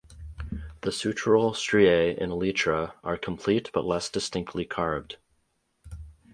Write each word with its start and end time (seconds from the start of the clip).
The 0.81 0.89
sutural 0.89 1.55
striae 1.55 2.17
in 2.19 2.31
elytra 2.31 2.93
are 3.03 3.17
complete 3.17 3.69
but 3.71 3.85
less 3.85 4.09
distinctly 4.09 4.65
carved. 4.65 5.17